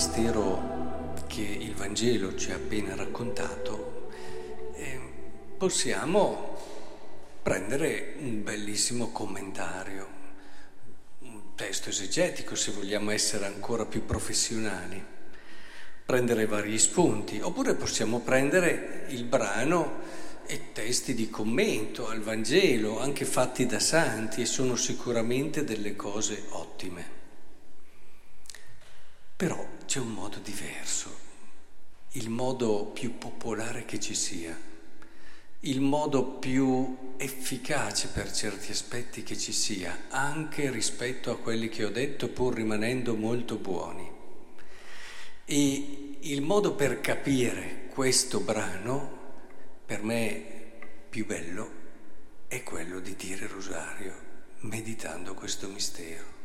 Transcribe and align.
mistero 0.00 1.18
che 1.26 1.42
il 1.42 1.74
Vangelo 1.74 2.34
ci 2.36 2.52
ha 2.52 2.54
appena 2.54 2.94
raccontato, 2.94 4.08
eh, 4.72 4.98
possiamo 5.58 6.56
prendere 7.42 8.14
un 8.20 8.42
bellissimo 8.42 9.10
commentario, 9.12 10.08
un 11.18 11.54
testo 11.54 11.90
esegetico 11.90 12.54
se 12.54 12.72
vogliamo 12.72 13.10
essere 13.10 13.44
ancora 13.44 13.84
più 13.84 14.06
professionali, 14.06 15.04
prendere 16.06 16.46
vari 16.46 16.78
spunti, 16.78 17.38
oppure 17.42 17.74
possiamo 17.74 18.20
prendere 18.20 19.04
il 19.08 19.24
brano 19.24 20.00
e 20.46 20.72
testi 20.72 21.12
di 21.12 21.28
commento 21.28 22.08
al 22.08 22.20
Vangelo, 22.20 22.98
anche 22.98 23.26
fatti 23.26 23.66
da 23.66 23.80
santi, 23.80 24.40
e 24.40 24.46
sono 24.46 24.76
sicuramente 24.76 25.62
delle 25.62 25.94
cose 25.94 26.42
ottime. 26.48 27.19
Però 29.40 29.66
c'è 29.86 29.98
un 30.00 30.12
modo 30.12 30.36
diverso, 30.40 31.08
il 32.10 32.28
modo 32.28 32.84
più 32.92 33.16
popolare 33.16 33.86
che 33.86 33.98
ci 33.98 34.14
sia, 34.14 34.54
il 35.60 35.80
modo 35.80 36.24
più 36.26 37.14
efficace 37.16 38.08
per 38.08 38.30
certi 38.30 38.70
aspetti 38.70 39.22
che 39.22 39.38
ci 39.38 39.52
sia, 39.52 40.08
anche 40.10 40.70
rispetto 40.70 41.30
a 41.30 41.38
quelli 41.38 41.70
che 41.70 41.86
ho 41.86 41.88
detto, 41.88 42.28
pur 42.28 42.52
rimanendo 42.52 43.16
molto 43.16 43.56
buoni. 43.56 44.06
E 45.46 46.16
il 46.20 46.42
modo 46.42 46.74
per 46.74 47.00
capire 47.00 47.86
questo 47.94 48.40
brano 48.40 49.16
per 49.86 50.02
me 50.02 50.44
più 51.08 51.24
bello 51.24 51.70
è 52.46 52.62
quello 52.62 53.00
di 53.00 53.16
dire 53.16 53.46
rosario 53.46 54.14
meditando 54.58 55.32
questo 55.32 55.66
mistero. 55.68 56.39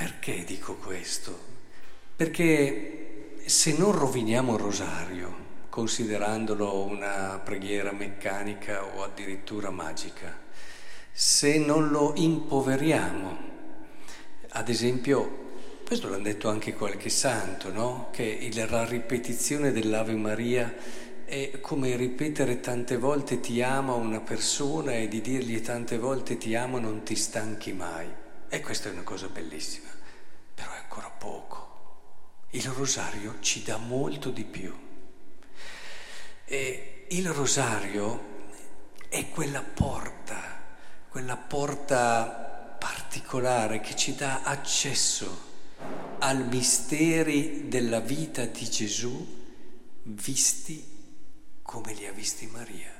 Perché 0.00 0.44
dico 0.44 0.76
questo? 0.76 1.38
Perché 2.16 3.34
se 3.44 3.76
non 3.76 3.92
roviniamo 3.92 4.54
il 4.54 4.58
rosario, 4.58 5.34
considerandolo 5.68 6.84
una 6.84 7.38
preghiera 7.44 7.92
meccanica 7.92 8.82
o 8.82 9.02
addirittura 9.02 9.68
magica, 9.68 10.34
se 11.12 11.58
non 11.58 11.90
lo 11.90 12.14
impoveriamo, 12.16 13.38
ad 14.48 14.70
esempio, 14.70 15.50
questo 15.84 16.08
l'hanno 16.08 16.22
detto 16.22 16.48
anche 16.48 16.72
qualche 16.72 17.10
santo, 17.10 17.70
no? 17.70 18.08
che 18.10 18.50
la 18.70 18.86
ripetizione 18.86 19.70
dell'Ave 19.70 20.14
Maria 20.14 20.74
è 21.26 21.60
come 21.60 21.94
ripetere 21.96 22.60
tante 22.60 22.96
volte 22.96 23.40
ti 23.40 23.60
amo 23.60 23.92
a 23.92 23.96
una 23.96 24.20
persona 24.20 24.94
e 24.94 25.08
di 25.08 25.20
dirgli 25.20 25.60
tante 25.60 25.98
volte 25.98 26.38
ti 26.38 26.54
amo 26.54 26.78
non 26.78 27.02
ti 27.02 27.16
stanchi 27.16 27.74
mai. 27.74 28.28
E 28.52 28.60
questa 28.60 28.88
è 28.88 28.92
una 28.92 29.04
cosa 29.04 29.28
bellissima, 29.28 29.90
però 30.52 30.72
è 30.72 30.78
ancora 30.78 31.08
poco. 31.08 32.48
Il 32.50 32.68
rosario 32.68 33.36
ci 33.38 33.62
dà 33.62 33.76
molto 33.76 34.30
di 34.30 34.44
più. 34.44 34.76
E 36.44 37.06
il 37.10 37.30
rosario 37.32 38.48
è 39.08 39.30
quella 39.30 39.62
porta, 39.62 40.66
quella 41.08 41.36
porta 41.36 42.76
particolare 42.76 43.80
che 43.80 43.94
ci 43.94 44.16
dà 44.16 44.42
accesso 44.42 45.48
al 46.18 46.44
misteri 46.48 47.68
della 47.68 48.00
vita 48.00 48.46
di 48.46 48.68
Gesù 48.68 49.38
visti 50.02 51.60
come 51.62 51.94
li 51.94 52.04
ha 52.04 52.12
visti 52.12 52.48
Maria. 52.48 52.92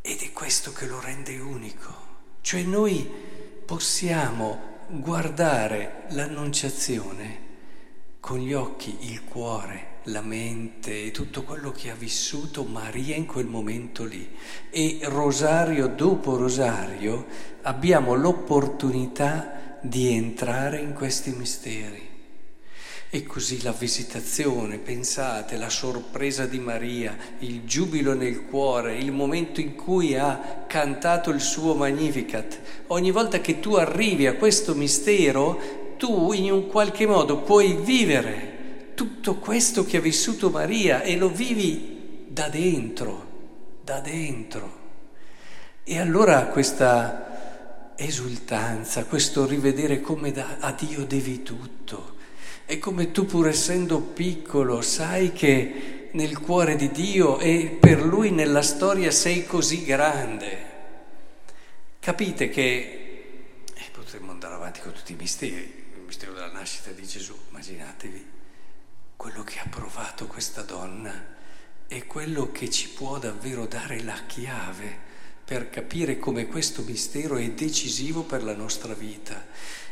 Ed 0.00 0.20
è 0.20 0.32
questo 0.32 0.72
che 0.72 0.86
lo 0.86 1.00
rende 1.00 1.36
unico. 1.40 2.10
Cioè 2.40 2.62
noi 2.62 3.31
possiamo 3.64 4.70
guardare 4.88 6.04
l'annunciazione 6.10 7.50
con 8.20 8.38
gli 8.38 8.52
occhi, 8.52 9.10
il 9.10 9.24
cuore, 9.24 9.98
la 10.04 10.20
mente 10.20 11.06
e 11.06 11.10
tutto 11.10 11.42
quello 11.42 11.72
che 11.72 11.90
ha 11.90 11.94
vissuto 11.94 12.64
Maria 12.64 13.16
in 13.16 13.26
quel 13.26 13.46
momento 13.46 14.04
lì. 14.04 14.28
E 14.70 15.00
rosario 15.04 15.88
dopo 15.88 16.36
rosario 16.36 17.26
abbiamo 17.62 18.14
l'opportunità 18.14 19.78
di 19.80 20.12
entrare 20.12 20.78
in 20.78 20.92
questi 20.92 21.30
misteri. 21.30 22.11
E 23.14 23.24
così 23.24 23.60
la 23.60 23.72
visitazione, 23.72 24.78
pensate, 24.78 25.58
la 25.58 25.68
sorpresa 25.68 26.46
di 26.46 26.58
Maria, 26.58 27.14
il 27.40 27.62
giubilo 27.64 28.14
nel 28.14 28.46
cuore, 28.46 28.96
il 28.96 29.12
momento 29.12 29.60
in 29.60 29.74
cui 29.74 30.16
ha 30.16 30.64
cantato 30.66 31.28
il 31.28 31.42
suo 31.42 31.74
Magnificat. 31.74 32.58
Ogni 32.86 33.10
volta 33.10 33.42
che 33.42 33.60
tu 33.60 33.74
arrivi 33.74 34.26
a 34.26 34.36
questo 34.36 34.74
mistero, 34.74 35.94
tu 35.98 36.32
in 36.32 36.50
un 36.50 36.68
qualche 36.68 37.06
modo 37.06 37.42
puoi 37.42 37.76
vivere 37.82 38.92
tutto 38.94 39.34
questo 39.34 39.84
che 39.84 39.98
ha 39.98 40.00
vissuto 40.00 40.48
Maria 40.48 41.02
e 41.02 41.14
lo 41.18 41.28
vivi 41.28 42.24
da 42.28 42.48
dentro, 42.48 43.26
da 43.84 44.00
dentro. 44.00 44.78
E 45.84 45.98
allora 45.98 46.46
questa 46.46 47.92
esultanza, 47.94 49.04
questo 49.04 49.44
rivedere 49.44 50.00
come 50.00 50.32
da, 50.32 50.56
a 50.60 50.72
Dio 50.72 51.04
devi 51.04 51.42
tutto 51.42 52.20
è 52.64 52.78
come 52.78 53.10
tu 53.10 53.26
pur 53.26 53.48
essendo 53.48 54.00
piccolo 54.00 54.80
sai 54.80 55.32
che 55.32 56.08
nel 56.12 56.38
cuore 56.38 56.76
di 56.76 56.90
Dio 56.90 57.38
e 57.38 57.76
per 57.80 58.02
Lui 58.02 58.30
nella 58.30 58.62
storia 58.62 59.10
sei 59.10 59.46
così 59.46 59.84
grande. 59.84 60.70
Capite 61.98 62.48
che 62.48 63.64
eh, 63.72 63.84
potremmo 63.92 64.30
andare 64.30 64.54
avanti 64.54 64.80
con 64.80 64.92
tutti 64.92 65.12
i 65.12 65.16
misteri, 65.16 65.84
il 65.94 66.02
mistero 66.04 66.32
della 66.32 66.50
nascita 66.50 66.90
di 66.90 67.06
Gesù, 67.06 67.34
immaginatevi 67.50 68.26
quello 69.16 69.44
che 69.44 69.60
ha 69.60 69.66
provato 69.70 70.26
questa 70.26 70.62
donna 70.62 71.30
è 71.86 72.06
quello 72.06 72.50
che 72.50 72.68
ci 72.70 72.88
può 72.88 73.18
davvero 73.18 73.66
dare 73.66 74.02
la 74.02 74.18
chiave 74.26 75.10
per 75.44 75.70
capire 75.70 76.18
come 76.18 76.46
questo 76.46 76.82
mistero 76.82 77.36
è 77.36 77.50
decisivo 77.50 78.22
per 78.22 78.42
la 78.42 78.56
nostra 78.56 78.94
vita 78.94 79.46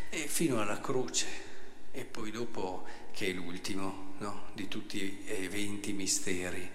e 0.09 0.27
fino 0.27 0.61
alla 0.61 0.81
croce. 0.81 1.50
E 1.93 2.05
poi 2.05 2.31
dopo, 2.31 2.84
che 3.12 3.28
è 3.28 3.33
l'ultimo 3.33 4.15
no? 4.19 4.49
di 4.53 4.69
tutti 4.69 4.99
gli 4.99 5.31
eventi 5.31 5.93
misteri, 5.93 6.69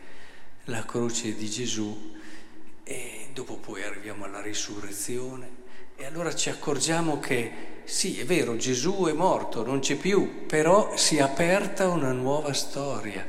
la 0.66 0.84
croce 0.86 1.36
di 1.36 1.50
Gesù 1.50 2.14
e 2.84 3.30
dopo 3.34 3.58
poi 3.58 3.84
arriviamo 3.84 4.26
alla 4.26 4.42
risurrezione 4.42 5.64
e 5.96 6.06
allora 6.06 6.36
ci 6.36 6.50
accorgiamo 6.50 7.20
che 7.20 7.74
sì, 7.86 8.20
è 8.20 8.26
vero, 8.26 8.58
Gesù 8.58 9.06
è 9.06 9.14
morto, 9.14 9.64
non 9.64 9.80
c'è 9.80 9.96
più, 9.96 10.46
però 10.46 10.98
si 10.98 11.18
è 11.18 11.22
aperta 11.22 11.88
una 11.88 12.12
nuova 12.12 12.52
storia 12.52 13.26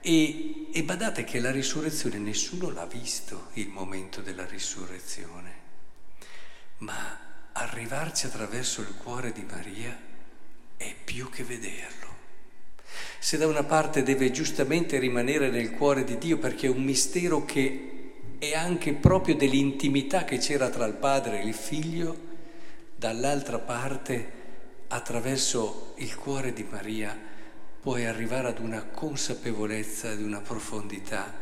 e, 0.00 0.66
e 0.72 0.82
badate 0.82 1.24
che 1.24 1.38
la 1.40 1.50
risurrezione 1.50 2.18
nessuno 2.18 2.70
l'ha 2.70 2.86
visto, 2.86 3.48
il 3.54 3.68
momento 3.68 4.20
della 4.20 4.44
risurrezione, 4.46 5.54
ma 6.78 7.18
arrivarci 7.52 8.26
attraverso 8.26 8.80
il 8.80 8.94
cuore 8.96 9.32
di 9.32 9.46
Maria 9.48 10.09
è 10.80 10.94
più 11.04 11.28
che 11.28 11.44
vederlo. 11.44 12.08
Se 13.18 13.36
da 13.36 13.46
una 13.46 13.64
parte 13.64 14.02
deve 14.02 14.30
giustamente 14.30 14.98
rimanere 14.98 15.50
nel 15.50 15.72
cuore 15.72 16.04
di 16.04 16.16
Dio 16.16 16.38
perché 16.38 16.68
è 16.68 16.70
un 16.70 16.82
mistero 16.82 17.44
che 17.44 18.14
è 18.38 18.54
anche 18.54 18.94
proprio 18.94 19.34
dell'intimità 19.34 20.24
che 20.24 20.38
c'era 20.38 20.70
tra 20.70 20.86
il 20.86 20.94
padre 20.94 21.42
e 21.42 21.46
il 21.46 21.52
figlio, 21.52 22.16
dall'altra 22.96 23.58
parte, 23.58 24.38
attraverso 24.88 25.92
il 25.98 26.16
cuore 26.16 26.54
di 26.54 26.64
Maria, 26.64 27.14
puoi 27.82 28.06
arrivare 28.06 28.48
ad 28.48 28.58
una 28.58 28.82
consapevolezza, 28.84 30.08
ad 30.08 30.22
una 30.22 30.40
profondità 30.40 31.34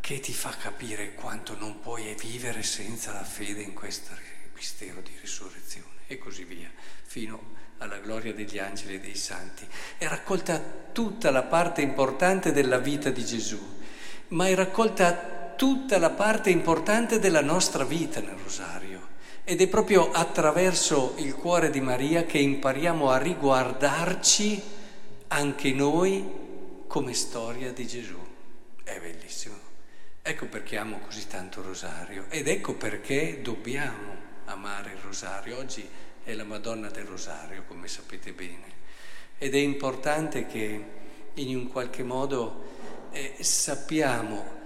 che 0.00 0.20
ti 0.20 0.32
fa 0.32 0.56
capire 0.58 1.12
quanto 1.12 1.54
non 1.58 1.80
puoi 1.80 2.16
vivere 2.18 2.62
senza 2.62 3.12
la 3.12 3.24
fede 3.24 3.60
in 3.60 3.74
questo 3.74 4.14
mistero 4.60 5.00
di 5.00 5.16
risurrezione 5.18 6.04
e 6.06 6.18
così 6.18 6.44
via, 6.44 6.70
fino 7.02 7.56
alla 7.78 7.96
gloria 7.96 8.34
degli 8.34 8.58
angeli 8.58 8.96
e 8.96 9.00
dei 9.00 9.14
santi. 9.14 9.66
È 9.96 10.06
raccolta 10.06 10.60
tutta 10.92 11.30
la 11.30 11.44
parte 11.44 11.80
importante 11.80 12.52
della 12.52 12.76
vita 12.76 13.08
di 13.08 13.24
Gesù, 13.24 13.58
ma 14.28 14.48
è 14.48 14.54
raccolta 14.54 15.54
tutta 15.56 15.98
la 15.98 16.10
parte 16.10 16.50
importante 16.50 17.18
della 17.18 17.40
nostra 17.40 17.84
vita 17.84 18.20
nel 18.20 18.36
rosario. 18.36 19.08
Ed 19.44 19.62
è 19.62 19.66
proprio 19.66 20.12
attraverso 20.12 21.14
il 21.16 21.34
cuore 21.34 21.70
di 21.70 21.80
Maria 21.80 22.24
che 22.24 22.36
impariamo 22.38 23.08
a 23.08 23.16
riguardarci 23.16 24.62
anche 25.28 25.72
noi 25.72 26.84
come 26.86 27.14
storia 27.14 27.72
di 27.72 27.86
Gesù. 27.86 28.18
È 28.84 29.00
bellissimo. 29.00 29.56
Ecco 30.20 30.46
perché 30.46 30.76
amo 30.76 30.98
così 30.98 31.26
tanto 31.26 31.60
il 31.60 31.66
rosario 31.66 32.26
ed 32.28 32.46
ecco 32.46 32.74
perché 32.74 33.40
dobbiamo 33.40 34.28
amare 34.50 34.92
il 34.92 34.98
rosario. 34.98 35.58
Oggi 35.58 35.88
è 36.22 36.34
la 36.34 36.44
Madonna 36.44 36.88
del 36.88 37.04
Rosario, 37.04 37.64
come 37.66 37.88
sapete 37.88 38.32
bene. 38.32 38.78
Ed 39.38 39.54
è 39.54 39.58
importante 39.58 40.46
che 40.46 40.84
in 41.34 41.56
un 41.56 41.68
qualche 41.68 42.02
modo 42.02 43.08
eh, 43.12 43.36
sappiamo 43.40 44.58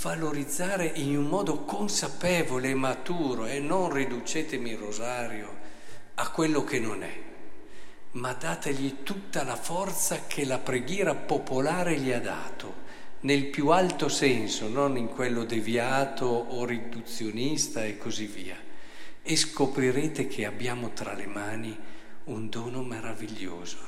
valorizzare 0.00 0.86
in 0.94 1.16
un 1.16 1.26
modo 1.26 1.64
consapevole 1.64 2.70
e 2.70 2.74
maturo 2.74 3.44
e 3.46 3.58
non 3.58 3.92
riducetemi 3.92 4.70
il 4.70 4.78
rosario 4.78 5.60
a 6.14 6.30
quello 6.30 6.64
che 6.64 6.78
non 6.78 7.02
è, 7.02 7.20
ma 8.12 8.32
dategli 8.32 9.02
tutta 9.02 9.42
la 9.44 9.56
forza 9.56 10.26
che 10.26 10.44
la 10.44 10.58
preghiera 10.58 11.14
popolare 11.14 11.98
gli 11.98 12.10
ha 12.10 12.20
dato, 12.20 12.80
nel 13.20 13.46
più 13.46 13.68
alto 13.68 14.08
senso, 14.08 14.68
non 14.68 14.96
in 14.96 15.08
quello 15.08 15.44
deviato 15.44 16.26
o 16.26 16.64
riduzionista 16.64 17.84
e 17.84 17.98
così 17.98 18.26
via. 18.26 18.70
E 19.24 19.36
scoprirete 19.36 20.26
che 20.26 20.44
abbiamo 20.44 20.92
tra 20.92 21.14
le 21.14 21.26
mani 21.26 21.78
un 22.24 22.48
dono 22.48 22.82
meraviglioso. 22.82 23.78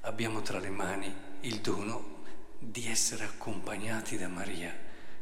Abbiamo 0.00 0.42
tra 0.42 0.58
le 0.58 0.70
mani 0.70 1.14
il 1.42 1.60
dono 1.60 2.24
di 2.58 2.88
essere 2.88 3.22
accompagnati 3.22 4.18
da 4.18 4.26
Maria 4.26 4.74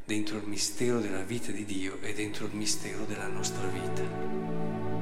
dentro 0.02 0.38
il 0.38 0.46
mistero 0.46 0.98
della 0.98 1.22
vita 1.22 1.52
di 1.52 1.66
Dio 1.66 2.00
e 2.00 2.14
dentro 2.14 2.46
il 2.46 2.54
mistero 2.54 3.04
della 3.04 3.28
nostra 3.28 3.66
vita. 3.68 4.93